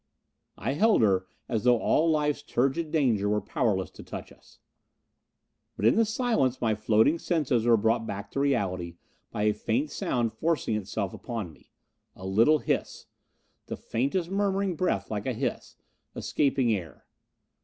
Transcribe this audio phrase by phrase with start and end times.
[0.57, 4.57] I held her as though all life's turgid danger were powerless to touch us.
[5.75, 8.95] But in the silence my floating senses were brought back to reality
[9.29, 11.71] by a faint sound forcing itself upon me.
[12.15, 13.05] A little hiss.
[13.67, 15.75] The faintest murmuring breath like a hiss.
[16.15, 17.05] Escaping air!